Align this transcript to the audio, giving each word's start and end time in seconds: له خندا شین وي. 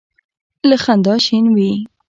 له 0.69 0.77
خندا 0.83 1.15
شین 1.25 1.45
وي. 1.55 1.71